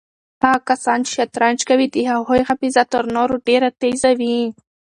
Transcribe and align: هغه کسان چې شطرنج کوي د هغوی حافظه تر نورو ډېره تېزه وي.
هغه 0.43 0.59
کسان 0.69 0.99
چې 1.05 1.11
شطرنج 1.17 1.59
کوي 1.69 1.85
د 1.89 1.95
هغوی 2.11 2.41
حافظه 2.49 2.83
تر 2.93 3.03
نورو 3.15 3.35
ډېره 3.47 3.69
تېزه 3.81 4.11
وي. 4.19 4.37